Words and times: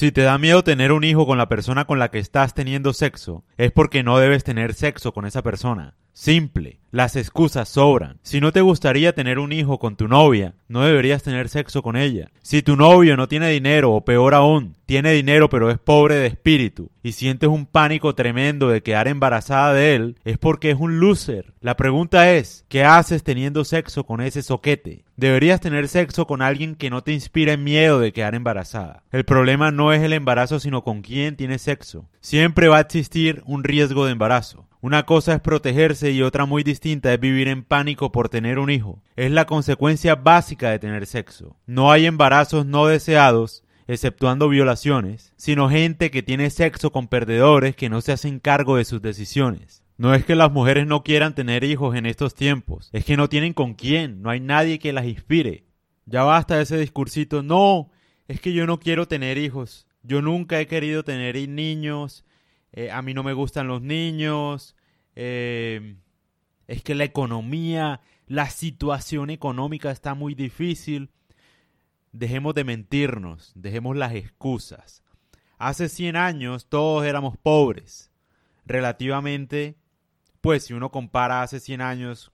Si 0.00 0.12
te 0.12 0.22
da 0.22 0.38
miedo 0.38 0.64
tener 0.64 0.92
un 0.92 1.04
hijo 1.04 1.26
con 1.26 1.36
la 1.36 1.50
persona 1.50 1.84
con 1.84 1.98
la 1.98 2.10
que 2.10 2.20
estás 2.20 2.54
teniendo 2.54 2.94
sexo, 2.94 3.44
es 3.58 3.70
porque 3.70 4.02
no 4.02 4.16
debes 4.16 4.44
tener 4.44 4.72
sexo 4.72 5.12
con 5.12 5.26
esa 5.26 5.42
persona. 5.42 5.94
Simple. 6.12 6.80
Las 6.92 7.14
excusas 7.14 7.68
sobran. 7.68 8.18
Si 8.24 8.40
no 8.40 8.50
te 8.50 8.62
gustaría 8.62 9.14
tener 9.14 9.38
un 9.38 9.52
hijo 9.52 9.78
con 9.78 9.94
tu 9.94 10.08
novia, 10.08 10.54
no 10.66 10.82
deberías 10.82 11.22
tener 11.22 11.48
sexo 11.48 11.82
con 11.82 11.96
ella. 11.96 12.32
Si 12.42 12.62
tu 12.62 12.74
novio 12.74 13.16
no 13.16 13.28
tiene 13.28 13.48
dinero, 13.50 13.92
o 13.92 14.04
peor 14.04 14.34
aún, 14.34 14.74
tiene 14.86 15.12
dinero 15.12 15.48
pero 15.48 15.70
es 15.70 15.78
pobre 15.78 16.16
de 16.16 16.26
espíritu, 16.26 16.90
y 17.04 17.12
sientes 17.12 17.48
un 17.48 17.66
pánico 17.66 18.16
tremendo 18.16 18.68
de 18.68 18.82
quedar 18.82 19.06
embarazada 19.06 19.72
de 19.72 19.94
él, 19.94 20.16
es 20.24 20.36
porque 20.36 20.72
es 20.72 20.80
un 20.80 20.98
loser. 20.98 21.54
La 21.60 21.76
pregunta 21.76 22.32
es, 22.32 22.64
¿qué 22.68 22.82
haces 22.82 23.22
teniendo 23.22 23.64
sexo 23.64 24.04
con 24.04 24.20
ese 24.20 24.42
soquete? 24.42 25.04
Deberías 25.16 25.60
tener 25.60 25.86
sexo 25.86 26.26
con 26.26 26.42
alguien 26.42 26.74
que 26.74 26.90
no 26.90 27.04
te 27.04 27.12
inspire 27.12 27.56
miedo 27.56 28.00
de 28.00 28.12
quedar 28.12 28.34
embarazada. 28.34 29.04
El 29.12 29.24
problema 29.24 29.70
no 29.70 29.92
es 29.92 30.02
el 30.02 30.12
embarazo, 30.12 30.58
sino 30.58 30.82
con 30.82 31.02
quién 31.02 31.36
tienes 31.36 31.62
sexo. 31.62 32.08
Siempre 32.20 32.66
va 32.66 32.78
a 32.78 32.80
existir 32.80 33.44
un 33.46 33.62
riesgo 33.62 34.06
de 34.06 34.12
embarazo. 34.12 34.66
Una 34.82 35.04
cosa 35.04 35.34
es 35.34 35.40
protegerse 35.40 36.10
y 36.10 36.22
otra 36.22 36.46
muy 36.46 36.62
distinta 36.62 37.12
es 37.12 37.20
vivir 37.20 37.48
en 37.48 37.64
pánico 37.64 38.12
por 38.12 38.30
tener 38.30 38.58
un 38.58 38.70
hijo. 38.70 39.02
Es 39.14 39.30
la 39.30 39.44
consecuencia 39.44 40.14
básica 40.14 40.70
de 40.70 40.78
tener 40.78 41.04
sexo. 41.06 41.56
No 41.66 41.92
hay 41.92 42.06
embarazos 42.06 42.64
no 42.64 42.86
deseados, 42.86 43.62
exceptuando 43.86 44.48
violaciones, 44.48 45.34
sino 45.36 45.68
gente 45.68 46.10
que 46.10 46.22
tiene 46.22 46.48
sexo 46.48 46.92
con 46.92 47.08
perdedores 47.08 47.76
que 47.76 47.90
no 47.90 48.00
se 48.00 48.12
hacen 48.12 48.40
cargo 48.40 48.76
de 48.76 48.86
sus 48.86 49.02
decisiones. 49.02 49.82
No 49.98 50.14
es 50.14 50.24
que 50.24 50.34
las 50.34 50.50
mujeres 50.50 50.86
no 50.86 51.02
quieran 51.02 51.34
tener 51.34 51.62
hijos 51.62 51.94
en 51.94 52.06
estos 52.06 52.34
tiempos, 52.34 52.88
es 52.94 53.04
que 53.04 53.18
no 53.18 53.28
tienen 53.28 53.52
con 53.52 53.74
quién, 53.74 54.22
no 54.22 54.30
hay 54.30 54.40
nadie 54.40 54.78
que 54.78 54.94
las 54.94 55.04
inspire. 55.04 55.64
Ya 56.06 56.22
basta 56.22 56.58
ese 56.58 56.78
discursito, 56.78 57.42
no, 57.42 57.90
es 58.28 58.40
que 58.40 58.54
yo 58.54 58.64
no 58.66 58.80
quiero 58.80 59.06
tener 59.06 59.36
hijos, 59.36 59.86
yo 60.02 60.22
nunca 60.22 60.58
he 60.58 60.66
querido 60.66 61.02
tener 61.02 61.36
niños, 61.48 62.24
eh, 62.72 62.90
a 62.90 63.02
mí 63.02 63.14
no 63.14 63.22
me 63.22 63.32
gustan 63.32 63.66
los 63.68 63.82
niños, 63.82 64.76
eh, 65.16 65.96
es 66.66 66.82
que 66.82 66.94
la 66.94 67.04
economía, 67.04 68.00
la 68.26 68.48
situación 68.48 69.30
económica 69.30 69.90
está 69.90 70.14
muy 70.14 70.34
difícil. 70.34 71.10
Dejemos 72.12 72.54
de 72.54 72.64
mentirnos, 72.64 73.52
dejemos 73.54 73.96
las 73.96 74.14
excusas. 74.14 75.02
Hace 75.58 75.88
100 75.88 76.16
años 76.16 76.68
todos 76.68 77.04
éramos 77.04 77.36
pobres. 77.36 78.10
Relativamente, 78.64 79.76
pues 80.40 80.64
si 80.64 80.74
uno 80.74 80.90
compara 80.90 81.42
hace 81.42 81.60
100 81.60 81.80
años 81.80 82.32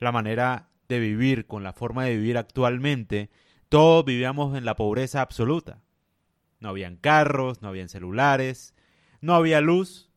la 0.00 0.12
manera 0.12 0.68
de 0.88 0.98
vivir 0.98 1.46
con 1.46 1.62
la 1.62 1.72
forma 1.72 2.04
de 2.04 2.16
vivir 2.16 2.36
actualmente, 2.36 3.30
todos 3.68 4.04
vivíamos 4.04 4.56
en 4.56 4.64
la 4.64 4.76
pobreza 4.76 5.20
absoluta. 5.20 5.82
No 6.60 6.70
habían 6.70 6.96
carros, 6.96 7.62
no 7.62 7.68
habían 7.68 7.88
celulares, 7.88 8.74
no 9.20 9.34
había 9.34 9.60
luz, 9.60 10.10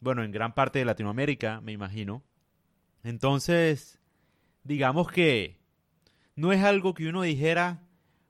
bueno, 0.00 0.22
en 0.22 0.32
gran 0.32 0.54
parte 0.54 0.78
de 0.78 0.84
Latinoamérica, 0.84 1.60
me 1.60 1.72
imagino. 1.72 2.22
Entonces, 3.02 4.00
digamos 4.64 5.10
que 5.10 5.60
no 6.34 6.52
es 6.52 6.62
algo 6.62 6.94
que 6.94 7.08
uno 7.08 7.22
dijera, 7.22 7.82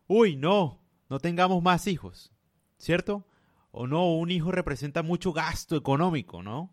uy, 0.07 0.37
no, 0.37 0.81
no 1.09 1.19
tengamos 1.19 1.63
más 1.63 1.87
hijos, 1.87 2.33
¿cierto? 2.79 3.27
O 3.71 3.87
no, 3.87 4.15
un 4.15 4.31
hijo 4.31 4.53
representa 4.53 5.03
mucho 5.03 5.33
gasto 5.33 5.77
económico, 5.77 6.43
¿no? 6.43 6.73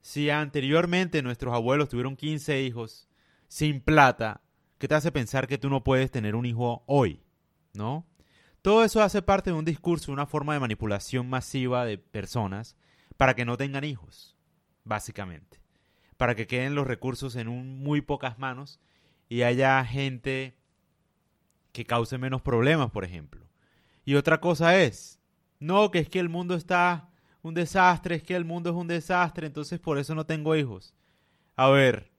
Si 0.00 0.30
anteriormente 0.30 1.22
nuestros 1.22 1.54
abuelos 1.54 1.88
tuvieron 1.88 2.16
15 2.16 2.62
hijos 2.62 3.08
sin 3.48 3.80
plata, 3.80 4.42
¿qué 4.78 4.88
te 4.88 4.94
hace 4.94 5.10
pensar 5.10 5.48
que 5.48 5.58
tú 5.58 5.68
no 5.70 5.82
puedes 5.82 6.10
tener 6.10 6.36
un 6.36 6.46
hijo 6.46 6.84
hoy? 6.86 7.22
¿No? 7.74 8.06
Todo 8.62 8.84
eso 8.84 9.02
hace 9.02 9.22
parte 9.22 9.50
de 9.50 9.56
un 9.56 9.64
discurso, 9.64 10.12
una 10.12 10.26
forma 10.26 10.54
de 10.54 10.60
manipulación 10.60 11.28
masiva 11.28 11.84
de 11.84 11.98
personas 11.98 12.76
para 13.16 13.34
que 13.34 13.44
no 13.44 13.56
tengan 13.56 13.84
hijos, 13.84 14.36
básicamente. 14.84 15.60
Para 16.16 16.34
que 16.34 16.46
queden 16.46 16.74
los 16.74 16.86
recursos 16.86 17.36
en 17.36 17.48
muy 17.48 18.00
pocas 18.00 18.38
manos 18.38 18.80
y 19.28 19.42
haya 19.42 19.84
gente 19.84 20.56
que 21.72 21.84
cause 21.84 22.18
menos 22.18 22.42
problemas, 22.42 22.90
por 22.90 23.04
ejemplo. 23.04 23.46
Y 24.04 24.16
otra 24.16 24.40
cosa 24.40 24.80
es, 24.80 25.20
no, 25.60 25.90
que 25.90 26.00
es 26.00 26.08
que 26.08 26.18
el 26.18 26.28
mundo 26.28 26.54
está 26.54 27.10
un 27.42 27.54
desastre, 27.54 28.16
es 28.16 28.22
que 28.24 28.34
el 28.34 28.44
mundo 28.44 28.70
es 28.70 28.76
un 28.76 28.88
desastre, 28.88 29.46
entonces 29.46 29.78
por 29.78 29.98
eso 29.98 30.14
no 30.14 30.26
tengo 30.26 30.56
hijos. 30.56 30.94
A 31.54 31.68
ver, 31.68 32.10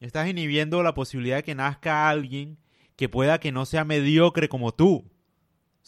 estás 0.00 0.28
inhibiendo 0.28 0.82
la 0.82 0.94
posibilidad 0.94 1.36
de 1.36 1.44
que 1.44 1.54
nazca 1.54 2.10
alguien 2.10 2.58
que 2.96 3.08
pueda 3.08 3.40
que 3.40 3.52
no 3.52 3.64
sea 3.64 3.84
mediocre 3.84 4.48
como 4.48 4.72
tú 4.72 5.10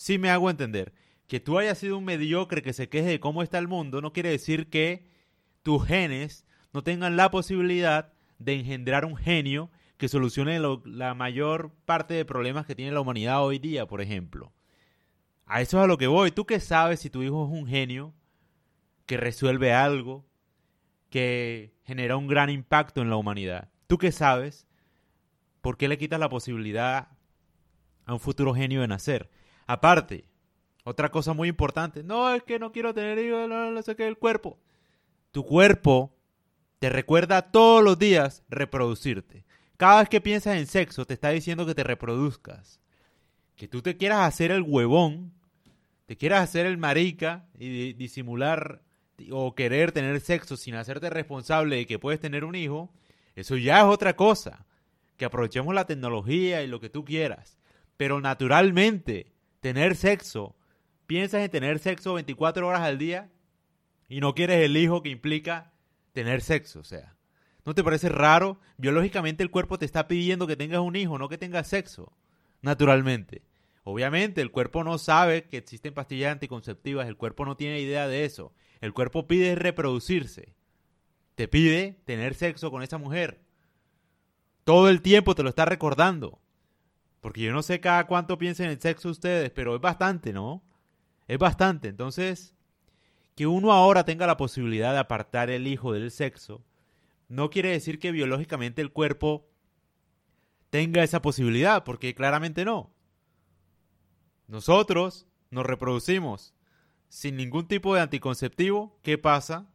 sí 0.01 0.17
me 0.17 0.31
hago 0.31 0.49
entender. 0.49 0.95
Que 1.27 1.41
tú 1.41 1.59
hayas 1.59 1.77
sido 1.77 1.99
un 1.99 2.07
mediocre 2.07 2.63
que 2.63 2.73
se 2.73 2.89
queje 2.89 3.11
de 3.11 3.21
cómo 3.21 3.43
está 3.43 3.59
el 3.59 3.69
mundo 3.69 4.01
no 4.01 4.15
quiere 4.15 4.31
decir 4.31 4.71
que 4.71 5.07
tus 5.63 5.87
genes 5.87 6.47
no 6.73 6.83
tengan 6.83 7.17
la 7.17 7.31
posibilidad 7.31 8.11
de 8.39 8.55
engendrar 8.55 9.05
un 9.05 9.17
genio 9.17 9.71
que 9.99 10.09
solucione 10.09 10.59
la 10.59 11.13
mayor 11.13 11.75
parte 11.85 12.15
de 12.15 12.25
problemas 12.25 12.65
que 12.65 12.75
tiene 12.75 12.93
la 12.93 13.03
humanidad 13.03 13.45
hoy 13.45 13.59
día, 13.59 13.87
por 13.87 14.01
ejemplo. 14.01 14.55
A 15.45 15.61
eso 15.61 15.77
es 15.77 15.85
a 15.85 15.87
lo 15.87 15.99
que 15.99 16.07
voy. 16.07 16.31
¿Tú 16.31 16.47
qué 16.47 16.61
sabes 16.61 17.01
si 17.01 17.11
tu 17.11 17.23
hijo 17.23 17.45
es 17.45 17.51
un 17.51 17.67
genio 17.67 18.15
que 19.05 19.19
resuelve 19.19 19.75
algo, 19.75 20.25
que 21.11 21.75
genera 21.85 22.17
un 22.17 22.27
gran 22.27 22.49
impacto 22.49 23.03
en 23.03 23.11
la 23.11 23.17
humanidad? 23.17 23.69
¿Tú 23.87 23.99
qué 23.99 24.13
sabes? 24.13 24.67
¿Por 25.61 25.77
qué 25.77 25.89
le 25.89 25.99
quitas 25.99 26.19
la 26.19 26.31
posibilidad 26.31 27.09
a 28.07 28.15
un 28.15 28.21
futuro 28.21 28.55
genio 28.55 28.81
de 28.81 28.89
nacer? 28.89 29.29
Aparte, 29.71 30.25
otra 30.83 31.13
cosa 31.13 31.33
muy 31.33 31.49
importante, 31.49 32.03
no 32.03 32.35
es 32.35 32.43
que 32.43 32.59
no 32.59 32.73
quiero 32.73 32.93
tener 32.93 33.21
hijos, 33.21 33.49
no, 33.49 33.81
sé 33.83 33.95
qué, 33.95 34.09
el 34.09 34.19
cuerpo. 34.19 34.59
Tu 35.31 35.47
cuerpo 35.47 36.13
te 36.81 36.89
recuerda 36.89 37.53
todos 37.53 37.81
los 37.85 37.97
días 37.97 38.43
reproducirte. 38.49 39.45
Cada 39.77 40.01
vez 40.01 40.09
que 40.09 40.21
piensas 40.21 40.57
en 40.57 40.67
sexo 40.67 41.05
te 41.05 41.15
está 41.15 41.31
diciendo 41.31 41.67
que 41.67 41.77
te 41.77 41.85
reproduzcas. 41.85 42.81
Que 43.55 43.69
tú 43.69 43.81
te 43.81 43.97
quieras 43.97 44.27
hacer 44.27 44.51
el 44.51 44.63
huevón, 44.63 45.33
te 46.07 46.17
quieras 46.17 46.43
hacer 46.43 46.67
el 46.67 46.77
marica 46.77 47.47
y 47.57 47.93
disimular 47.93 48.83
o 49.31 49.55
querer 49.55 49.93
tener 49.93 50.21
sexo 50.21 50.57
sin 50.57 50.75
hacerte 50.75 51.11
responsable 51.11 51.77
de 51.77 51.87
que 51.87 52.01
puedes 52.01 52.19
tener 52.19 52.45
un 52.45 52.57
hijo, 52.57 52.93
eso 53.37 53.57
ya 53.57 53.79
es 53.79 53.85
otra 53.85 54.17
cosa. 54.17 54.67
Que 55.17 55.27
aprovechemos 55.27 55.73
la 55.77 55.87
tecnología 55.87 56.61
y 56.61 56.67
lo 56.67 56.81
que 56.81 56.91
tú 56.91 57.05
quieras. 57.05 57.57
Pero 57.97 58.21
naturalmente, 58.21 59.31
tener 59.61 59.97
sexo, 59.97 60.57
piensas 61.07 61.43
en 61.43 61.51
tener 61.51 61.79
sexo 61.79 62.15
24 62.15 62.67
horas 62.67 62.83
al 62.83 62.99
día 62.99 63.31
y 64.09 64.21
no 64.21 64.35
quieres 64.35 64.65
el 64.65 64.77
hijo 64.77 65.03
que 65.03 65.11
implica 65.11 65.73
tener 66.13 66.41
sexo, 66.43 66.81
o 66.81 66.85
sea. 66.85 67.17
¿No 67.65 67.75
te 67.75 67.85
parece 67.85 68.09
raro? 68.09 68.59
Biológicamente 68.79 69.43
el 69.43 69.51
cuerpo 69.51 69.79
te 69.79 69.85
está 69.85 70.09
pidiendo 70.09 70.47
que 70.47 70.57
tengas 70.57 70.81
un 70.81 70.97
hijo, 70.97 71.19
no 71.19 71.29
que 71.29 71.39
tengas 71.39 71.69
sexo, 71.69 72.13
naturalmente. 72.63 73.43
Obviamente 73.85 74.41
el 74.41 74.51
cuerpo 74.51 74.85
no 74.85 74.99
sabe 74.99 75.45
que 75.45 75.59
existen 75.59 75.95
pastillas 75.95 76.33
anticonceptivas, 76.33 77.07
el 77.07 77.17
cuerpo 77.17 77.45
no 77.45 77.57
tiene 77.57 77.81
idea 77.81 78.09
de 78.09 78.25
eso. 78.25 78.53
El 78.81 78.93
cuerpo 78.93 79.27
pide 79.27 79.55
reproducirse. 79.55 80.55
Te 81.35 81.49
pide 81.49 82.01
tener 82.05 82.35
sexo 82.35 82.71
con 82.71 82.83
esa 82.83 82.99
mujer. 82.99 83.43
Todo 84.65 84.89
el 84.89 85.03
tiempo 85.03 85.35
te 85.35 85.43
lo 85.43 85.49
está 85.49 85.65
recordando. 85.65 86.41
Porque 87.21 87.43
yo 87.43 87.53
no 87.53 87.63
sé 87.63 87.81
cada 87.81 88.07
cuánto 88.07 88.39
piensen 88.39 88.71
en 88.71 88.81
sexo 88.81 89.11
ustedes, 89.11 89.51
pero 89.51 89.75
es 89.75 89.81
bastante, 89.81 90.33
¿no? 90.33 90.63
Es 91.29 91.39
bastante. 91.39 91.89
Entonces, 91.89 92.55
que 93.35 93.47
uno 93.47 93.73
ahora 93.73 94.05
tenga 94.05 94.27
la 94.27 94.37
posibilidad 94.37 94.93
de 94.93 94.99
apartar 94.99 95.51
el 95.51 95.67
hijo 95.67 95.93
del 95.93 96.11
sexo, 96.11 96.65
no 97.29 97.51
quiere 97.51 97.71
decir 97.71 97.99
que 97.99 98.11
biológicamente 98.11 98.83
el 98.83 98.93
cuerpo 98.93 99.49
tenga 100.71 101.03
esa 101.03 101.23
posibilidad, 101.23 101.85
porque 101.85 102.15
claramente 102.15 102.65
no. 102.65 102.93
Nosotros 104.49 105.27
nos 105.51 105.67
reproducimos 105.67 106.55
sin 107.09 107.37
ningún 107.37 107.69
tipo 107.69 107.95
de 107.95 108.01
anticonceptivo. 108.01 108.99
¿Qué 109.03 109.19
pasa? 109.19 109.71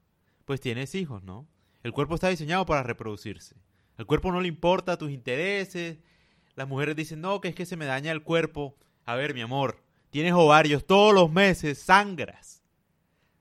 Pues 0.46 0.60
tienes 0.60 0.96
hijos, 0.96 1.24
¿no? 1.24 1.48
El 1.84 1.94
cuerpo 1.94 2.16
está 2.16 2.30
diseñado 2.30 2.66
para 2.66 2.84
reproducirse. 2.84 3.56
El 3.98 4.06
cuerpo 4.06 4.32
no 4.32 4.42
le 4.42 4.48
importa 4.48 4.98
tus 4.98 5.12
intereses, 5.12 6.00
las 6.56 6.68
mujeres 6.68 6.96
dicen, 6.96 7.22
no, 7.22 7.42
que 7.42 7.50
es 7.50 7.56
que 7.56 7.66
se 7.66 7.78
me 7.78 7.86
daña 7.86 8.12
el 8.12 8.24
cuerpo. 8.24 8.76
A 9.06 9.16
ver, 9.16 9.34
mi 9.34 9.42
amor, 9.42 9.84
tienes 10.10 10.34
ovarios 10.34 10.86
todos 10.86 11.14
los 11.14 11.32
meses, 11.32 11.80
sangras. 11.80 12.64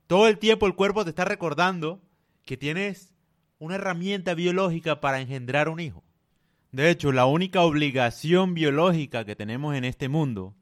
Todo 0.06 0.28
el 0.28 0.38
tiempo 0.38 0.66
el 0.66 0.74
cuerpo 0.74 1.04
te 1.04 1.10
está 1.10 1.24
recordando 1.24 2.02
que 2.44 2.56
tienes 2.56 3.14
una 3.58 3.76
herramienta 3.76 4.34
biológica 4.34 5.00
para 5.00 5.20
engendrar 5.20 5.68
un 5.68 5.80
hijo. 5.80 6.04
De 6.72 6.90
hecho, 6.90 7.12
la 7.12 7.24
única 7.26 7.62
obligación 7.62 8.52
biológica 8.52 9.24
que 9.24 9.36
tenemos 9.36 9.76
en 9.76 9.84
este 9.84 10.08
mundo 10.08 10.56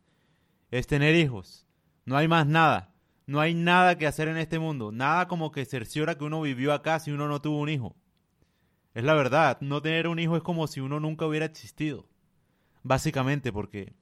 es 0.70 0.86
tener 0.86 1.14
hijos. 1.14 1.66
No 2.04 2.16
hay 2.16 2.28
más 2.28 2.46
nada. 2.46 2.92
No 3.26 3.40
hay 3.40 3.54
nada 3.54 3.96
que 3.96 4.06
hacer 4.06 4.28
en 4.28 4.36
este 4.36 4.58
mundo. 4.58 4.92
Nada 4.92 5.26
como 5.26 5.52
que 5.52 5.64
cerciora 5.64 6.18
que 6.18 6.24
uno 6.24 6.42
vivió 6.42 6.74
acá 6.74 7.00
si 7.00 7.12
uno 7.12 7.28
no 7.28 7.40
tuvo 7.40 7.60
un 7.60 7.70
hijo. 7.70 7.96
Es 8.94 9.04
la 9.04 9.14
verdad. 9.14 9.58
No 9.62 9.80
tener 9.80 10.06
un 10.06 10.18
hijo 10.18 10.36
es 10.36 10.42
como 10.42 10.66
si 10.66 10.80
uno 10.80 11.00
nunca 11.00 11.24
hubiera 11.24 11.46
existido. 11.46 12.06
Básicamente 12.82 13.52
porque, 13.52 13.94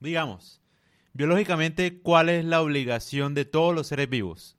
digamos, 0.00 0.60
Biológicamente, 1.12 2.00
¿cuál 2.00 2.28
es 2.28 2.44
la 2.44 2.62
obligación 2.62 3.34
de 3.34 3.44
todos 3.44 3.74
los 3.74 3.88
seres 3.88 4.08
vivos? 4.08 4.56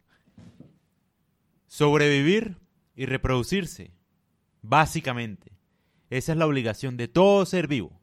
Sobrevivir 1.68 2.58
y 2.96 3.06
reproducirse. 3.06 3.94
Básicamente. 4.62 5.54
Esa 6.10 6.34
es 6.34 6.38
la 6.38 6.46
obligación 6.46 6.98
de 6.98 7.08
todo 7.08 7.46
ser 7.46 7.68
vivo. 7.68 8.02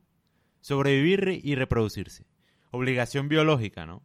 Sobrevivir 0.61 1.41
y 1.45 1.55
reproducirse. 1.57 2.27
Obligación 2.71 3.29
biológica, 3.29 3.85
¿no? 3.85 4.03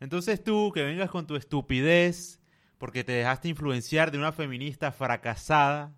Entonces 0.00 0.42
tú 0.42 0.72
que 0.72 0.82
vengas 0.82 1.10
con 1.10 1.26
tu 1.26 1.36
estupidez 1.36 2.40
porque 2.78 3.04
te 3.04 3.12
dejaste 3.12 3.48
influenciar 3.48 4.10
de 4.10 4.18
una 4.18 4.32
feminista 4.32 4.92
fracasada 4.92 5.94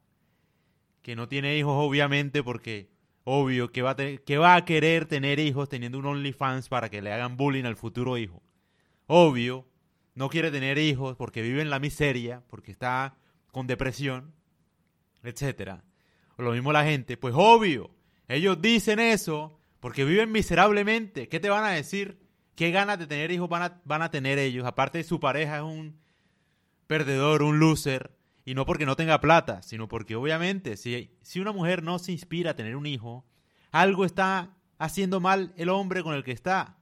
que 1.02 1.16
no 1.16 1.28
tiene 1.28 1.56
hijos 1.56 1.74
obviamente 1.76 2.42
porque 2.42 2.90
obvio 3.28 3.72
que 3.72 3.82
va 3.82 3.96
a, 4.54 4.64
querer 4.64 5.06
tener 5.06 5.40
hijos 5.40 5.68
teniendo 5.68 5.98
un 5.98 6.06
OnlyFans 6.06 6.68
para 6.68 6.88
que 6.88 7.02
le 7.02 7.12
hagan 7.12 7.36
bullying 7.36 7.64
al 7.64 7.74
futuro 7.74 8.16
hijo. 8.16 8.40
Obvio, 9.08 9.66
no 10.14 10.28
quiere 10.28 10.52
tener 10.52 10.78
hijos 10.78 11.16
porque 11.16 11.42
vive 11.42 11.60
en 11.60 11.68
la 11.68 11.80
miseria, 11.80 12.44
porque 12.46 12.70
está 12.70 13.16
con 13.50 13.66
depresión, 13.66 14.32
etcétera. 15.24 15.82
Lo 16.38 16.52
mismo 16.52 16.72
la 16.72 16.84
gente, 16.84 17.16
pues 17.16 17.34
obvio, 17.36 17.90
ellos 18.28 18.62
dicen 18.62 19.00
eso 19.00 19.58
porque 19.80 20.04
viven 20.04 20.30
miserablemente. 20.30 21.28
¿Qué 21.28 21.40
te 21.40 21.48
van 21.48 21.64
a 21.64 21.70
decir? 21.70 22.20
¿Qué 22.54 22.70
ganas 22.70 22.96
de 23.00 23.08
tener 23.08 23.32
hijos 23.32 23.48
van 23.48 23.62
a, 23.62 23.80
van 23.84 24.02
a 24.02 24.10
tener 24.12 24.38
ellos? 24.38 24.64
Aparte, 24.66 25.02
su 25.02 25.18
pareja 25.18 25.56
es 25.56 25.64
un 25.64 25.98
perdedor, 26.86 27.42
un 27.42 27.58
loser. 27.58 28.15
Y 28.46 28.54
no 28.54 28.64
porque 28.64 28.86
no 28.86 28.94
tenga 28.94 29.20
plata, 29.20 29.60
sino 29.62 29.88
porque 29.88 30.14
obviamente 30.14 30.76
si, 30.76 31.10
si 31.20 31.40
una 31.40 31.50
mujer 31.52 31.82
no 31.82 31.98
se 31.98 32.12
inspira 32.12 32.52
a 32.52 32.56
tener 32.56 32.76
un 32.76 32.86
hijo, 32.86 33.26
algo 33.72 34.04
está 34.04 34.56
haciendo 34.78 35.20
mal 35.20 35.52
el 35.56 35.68
hombre 35.68 36.04
con 36.04 36.14
el 36.14 36.22
que 36.22 36.30
está. 36.30 36.78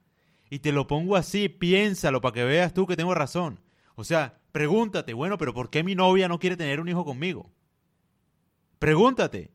Y 0.49 0.59
te 0.59 0.71
lo 0.71 0.85
pongo 0.85 1.15
así, 1.15 1.49
piénsalo 1.49 2.21
para 2.21 2.33
que 2.33 2.43
veas 2.43 2.71
tú 2.71 2.85
que 2.85 2.95
tengo 2.95 3.15
razón. 3.15 3.59
O 3.95 4.03
sea, 4.03 4.37
pregúntate, 4.51 5.13
bueno, 5.13 5.39
pero 5.39 5.55
¿por 5.55 5.71
qué 5.71 5.83
mi 5.83 5.95
novia 5.95 6.27
no 6.27 6.37
quiere 6.37 6.55
tener 6.55 6.79
un 6.79 6.87
hijo 6.87 7.03
conmigo? 7.03 7.51
Pregúntate, 8.77 9.49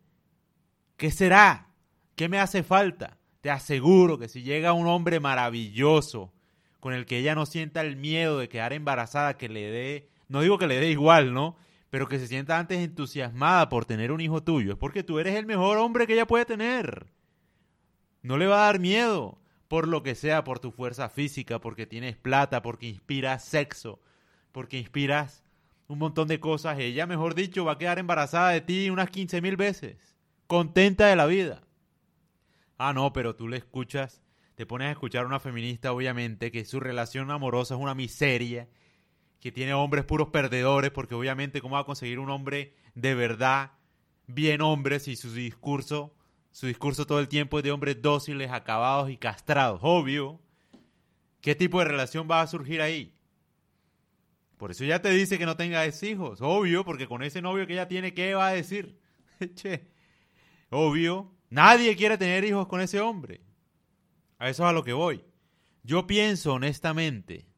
¿qué 0.97 1.13
será? 1.13 1.69
¿Qué 2.17 2.29
me 2.29 2.41
hace 2.41 2.65
falta? 2.65 3.19
Te 3.41 3.53
aseguro 3.53 4.19
que 4.19 4.29
si 4.29 4.43
llega 4.43 4.73
un 4.73 4.89
hombre 4.89 5.21
maravilloso 5.21 6.33
con 6.81 6.93
el 6.93 7.07
que 7.07 7.19
ella 7.19 7.37
no 7.37 7.47
sienta 7.47 7.83
el 7.83 7.95
miedo 7.95 8.39
de 8.39 8.49
quedar 8.49 8.73
embarazada, 8.73 9.37
que 9.37 9.49
le 9.49 9.71
dé, 9.71 10.09
no 10.29 10.41
digo 10.41 10.59
que 10.59 10.67
le 10.67 10.81
dé 10.81 10.91
igual, 10.91 11.33
¿no? 11.33 11.57
Pero 11.91 12.09
que 12.09 12.19
se 12.19 12.29
sienta 12.29 12.59
antes 12.59 12.79
entusiasmada 12.79 13.69
por 13.69 13.85
tener 13.85 14.13
un 14.13 14.21
hijo 14.21 14.43
tuyo, 14.43 14.73
es 14.73 14.79
porque 14.79 15.03
tú 15.03 15.19
eres 15.19 15.35
el 15.35 15.47
mejor 15.47 15.79
hombre 15.79 16.07
que 16.07 16.15
ella 16.15 16.27
puede 16.27 16.45
tener. 16.45 17.13
No 18.23 18.39
le 18.39 18.47
va 18.47 18.63
a 18.63 18.67
dar 18.67 18.79
miedo, 18.79 19.39
por 19.69 19.89
lo 19.89 20.03
que 20.03 20.15
sea, 20.15 20.45
por 20.45 20.59
tu 20.59 20.71
fuerza 20.73 21.09
física, 21.09 21.61
porque 21.61 21.87
tienes 21.87 22.17
plata, 22.17 22.63
porque 22.63 22.87
inspiras 22.87 23.45
sexo, 23.45 24.01
porque 24.53 24.79
inspiras 24.79 25.43
un 25.89 25.99
montón 25.99 26.29
de 26.29 26.41
cosas. 26.41 26.79
Ella, 26.79 27.07
mejor 27.07 27.35
dicho, 27.35 27.65
va 27.65 27.73
a 27.73 27.79
quedar 27.79 27.99
embarazada 27.99 28.51
de 28.51 28.61
ti 28.61 28.91
unas 28.91 29.11
15 29.11 29.41
mil 29.41 29.57
veces, 29.57 30.17
contenta 30.47 31.07
de 31.07 31.17
la 31.17 31.27
vida. 31.27 31.63
Ah, 32.79 32.93
no, 32.93 33.13
pero 33.13 33.35
tú 33.37 33.49
le 33.49 33.59
escuchas, 33.59 34.23
te 34.55 34.67
pones 34.67 34.89
a 34.89 34.93
escuchar 34.93 35.25
a 35.25 35.27
una 35.27 35.41
feminista, 35.41 35.93
obviamente, 35.93 36.51
que 36.51 36.65
su 36.65 36.81
relación 36.81 37.31
amorosa 37.31 37.75
es 37.75 37.81
una 37.81 37.95
miseria, 37.95 38.69
que 39.41 39.51
tiene 39.51 39.75
hombres 39.75 40.05
puros 40.05 40.29
perdedores, 40.29 40.91
porque 40.91 41.15
obviamente, 41.15 41.61
¿cómo 41.61 41.75
va 41.75 41.83
a 41.83 41.87
conseguir 41.87 42.19
un 42.19 42.31
hombre 42.31 42.75
de 42.95 43.15
verdad, 43.15 43.73
bien 44.27 44.61
hombre, 44.61 45.01
si 45.01 45.17
su 45.17 45.33
discurso, 45.33 46.15
su 46.53 46.67
discurso 46.67 47.07
todo 47.07 47.21
el 47.21 47.29
tiempo 47.29 47.59
es 47.59 47.65
de 47.65 47.73
hombres 47.73 48.03
dóciles, 48.03 48.51
acabados 48.51 49.11
y 49.11 49.17
castrados? 49.17 49.81
Obvio. 49.83 50.41
¿Qué 51.41 51.55
tipo 51.55 51.79
de 51.79 51.87
relación 51.87 52.29
va 52.31 52.43
a 52.43 52.47
surgir 52.47 52.83
ahí? 52.83 53.15
Por 54.59 54.71
eso 54.73 54.85
ya 54.85 55.01
te 55.01 55.09
dice 55.09 55.39
que 55.39 55.47
no 55.47 55.57
tengas 55.57 56.03
hijos. 56.03 56.43
Obvio, 56.43 56.85
porque 56.85 57.09
con 57.09 57.23
ese 57.23 57.41
novio 57.41 57.67
que 57.67 57.73
ella 57.73 57.89
tiene, 57.89 58.13
¿qué 58.13 58.35
va 58.35 58.49
a 58.49 58.53
decir? 58.53 59.01
che, 59.55 59.89
obvio. 60.69 61.33
Nadie 61.49 61.97
quiere 61.97 62.19
tener 62.19 62.45
hijos 62.45 62.67
con 62.67 62.83
ese 62.83 63.01
hombre. 63.01 63.41
A 64.39 64.51
eso 64.51 64.65
es 64.65 64.69
a 64.69 64.73
lo 64.73 64.85
que 64.85 64.93
voy. 64.93 65.25
Yo 65.83 66.07
pienso 66.07 66.53
honestamente, 66.53 67.50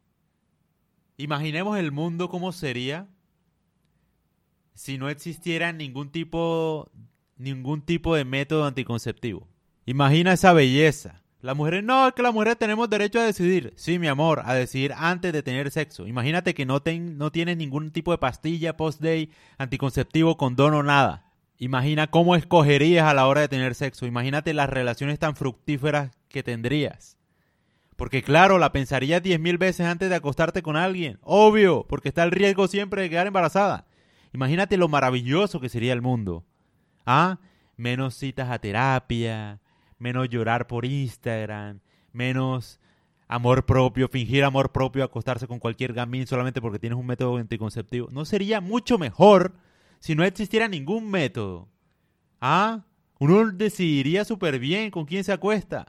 imaginemos 1.17 1.79
el 1.79 1.93
mundo 1.93 2.29
como 2.29 2.53
sería 2.53 3.09
si 4.75 4.99
no 4.99 5.09
existiera 5.09 5.73
ningún 5.73 6.11
tipo, 6.11 6.91
ningún 7.37 7.83
tipo 7.83 8.15
de 8.15 8.25
método 8.25 8.65
anticonceptivo. 8.65 9.49
Imagina 9.87 10.33
esa 10.33 10.53
belleza. 10.53 11.23
Las 11.41 11.57
mujeres, 11.57 11.83
no, 11.83 12.07
es 12.07 12.15
que 12.15 12.23
las 12.23 12.33
mujeres 12.33 12.57
tenemos 12.57 12.89
derecho 12.89 13.19
a 13.19 13.25
decidir. 13.25 13.73
Sí, 13.77 13.99
mi 13.99 14.07
amor, 14.07 14.43
a 14.45 14.55
decidir 14.55 14.93
antes 14.97 15.33
de 15.33 15.43
tener 15.43 15.73
sexo. 15.73 16.07
Imagínate 16.07 16.55
que 16.55 16.65
no, 16.65 16.81
no 16.85 17.33
tienes 17.33 17.57
ningún 17.57 17.91
tipo 17.91 18.13
de 18.13 18.19
pastilla 18.19 18.77
post-day, 18.77 19.31
anticonceptivo, 19.59 20.37
condón 20.37 20.75
o 20.75 20.85
nada. 20.85 21.33
Imagina 21.59 22.07
cómo 22.07 22.37
escogerías 22.37 23.07
a 23.07 23.15
la 23.15 23.27
hora 23.27 23.41
de 23.41 23.49
tener 23.49 23.75
sexo. 23.75 24.07
Imagínate 24.07 24.55
las 24.55 24.71
relaciones 24.71 25.19
tan 25.19 25.35
fructíferas 25.35 26.13
que 26.29 26.45
tendrías. 26.45 27.19
Porque 28.03 28.25
claro, 28.25 28.59
la 28.59 28.73
pensarías 28.73 29.23
diez 29.23 29.39
mil 29.39 29.59
veces 29.59 29.87
antes 29.87 30.11
de 30.11 30.17
acostarte 30.17 30.61
con 30.61 30.77
alguien. 30.77 31.21
Obvio, 31.23 31.87
porque 31.89 32.09
está 32.09 32.25
el 32.25 32.33
riesgo 32.33 32.67
siempre 32.67 33.03
de 33.03 33.09
quedar 33.09 33.29
embarazada. 33.29 33.87
Imagínate 34.33 34.77
lo 34.77 34.89
maravilloso 34.89 35.61
que 35.61 35.69
sería 35.69 35.93
el 35.93 36.03
mundo. 36.03 36.45
¿Ah? 37.07 37.39
Menos 37.77 38.17
citas 38.17 38.51
a 38.51 38.59
terapia, 38.59 39.61
menos 40.01 40.29
llorar 40.29 40.67
por 40.67 40.85
Instagram, 40.85 41.79
menos 42.11 42.81
amor 43.29 43.67
propio, 43.67 44.09
fingir 44.09 44.43
amor 44.43 44.73
propio, 44.73 45.05
acostarse 45.05 45.47
con 45.47 45.61
cualquier 45.61 45.93
gamín 45.93 46.27
solamente 46.27 46.61
porque 46.61 46.81
tienes 46.81 46.99
un 46.99 47.07
método 47.07 47.37
anticonceptivo. 47.37 48.09
¿No 48.11 48.25
sería 48.25 48.61
mucho 48.61 48.99
mejor 48.99 49.55
si 50.01 50.17
no 50.17 50.25
existiera 50.25 50.67
ningún 50.67 51.09
método, 51.09 51.69
ah, 52.41 52.83
uno 53.21 53.53
decidiría 53.53 54.25
súper 54.25 54.59
bien 54.59 54.91
con 54.91 55.05
quién 55.05 55.23
se 55.23 55.31
acuesta. 55.31 55.87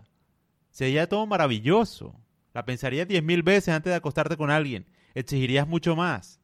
Sería 0.73 1.07
todo 1.07 1.27
maravilloso. 1.27 2.19
La 2.51 2.65
pensarías 2.65 3.07
diez 3.07 3.23
mil 3.23 3.43
veces 3.43 3.69
antes 3.69 3.91
de 3.91 3.95
acostarte 3.95 4.37
con 4.37 4.49
alguien. 4.49 4.87
Exigirías 5.13 5.67
mucho 5.67 5.95
más. 5.95 6.41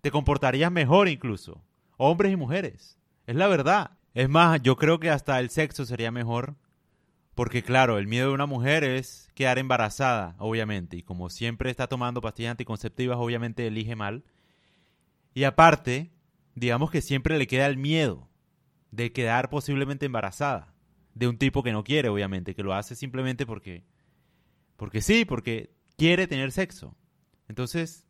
Te 0.00 0.10
comportarías 0.10 0.72
mejor 0.72 1.08
incluso. 1.08 1.64
Hombres 1.96 2.32
y 2.32 2.36
mujeres. 2.36 2.98
Es 3.24 3.36
la 3.36 3.46
verdad. 3.46 3.92
Es 4.14 4.28
más, 4.28 4.60
yo 4.62 4.74
creo 4.74 4.98
que 4.98 5.10
hasta 5.10 5.38
el 5.38 5.48
sexo 5.48 5.86
sería 5.86 6.10
mejor. 6.10 6.56
Porque 7.36 7.62
claro, 7.62 7.98
el 7.98 8.08
miedo 8.08 8.28
de 8.28 8.34
una 8.34 8.46
mujer 8.46 8.82
es 8.82 9.30
quedar 9.34 9.60
embarazada, 9.60 10.34
obviamente. 10.38 10.96
Y 10.96 11.04
como 11.04 11.30
siempre 11.30 11.70
está 11.70 11.86
tomando 11.86 12.20
pastillas 12.20 12.50
anticonceptivas, 12.50 13.16
obviamente 13.16 13.68
elige 13.68 13.94
mal. 13.94 14.24
Y 15.34 15.44
aparte, 15.44 16.10
digamos 16.56 16.90
que 16.90 17.00
siempre 17.00 17.38
le 17.38 17.46
queda 17.46 17.66
el 17.66 17.76
miedo 17.76 18.28
de 18.90 19.12
quedar 19.12 19.50
posiblemente 19.50 20.04
embarazada 20.06 20.71
de 21.14 21.28
un 21.28 21.38
tipo 21.38 21.62
que 21.62 21.72
no 21.72 21.84
quiere, 21.84 22.08
obviamente, 22.08 22.54
que 22.54 22.62
lo 22.62 22.74
hace 22.74 22.94
simplemente 22.94 23.46
porque 23.46 23.84
porque 24.76 25.00
sí, 25.00 25.24
porque 25.24 25.74
quiere 25.96 26.26
tener 26.26 26.50
sexo. 26.52 26.96
Entonces, 27.48 28.08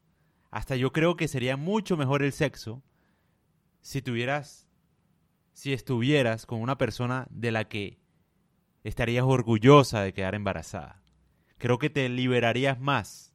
hasta 0.51 0.77
yo 0.77 0.93
creo 0.93 1.17
que 1.17 1.29
sería 1.29 1.57
mucho 1.57 1.97
mejor 1.97 2.23
el 2.23 2.33
sexo 2.33 2.83
si 3.81 4.01
tuvieras 4.03 4.69
si 5.53 5.73
estuvieras 5.73 6.47
con 6.47 6.61
una 6.61 6.79
persona 6.79 7.27
de 7.31 7.53
la 7.53 7.69
que 7.69 7.99
estarías 8.85 9.25
orgullosa 9.25 10.01
de 10.03 10.13
quedar 10.13 10.35
embarazada. 10.35 11.03
Creo 11.59 11.79
que 11.79 11.91
te 11.91 12.09
liberarías 12.09 12.81
más. 12.81 13.35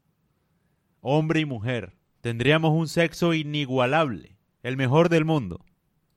Hombre 1.01 1.41
y 1.41 1.45
mujer, 1.45 1.95
tendríamos 2.21 2.71
un 2.71 2.87
sexo 2.87 3.33
inigualable 3.33 4.37
el 4.63 4.77
mejor 4.77 5.09
del 5.09 5.25
mundo. 5.25 5.63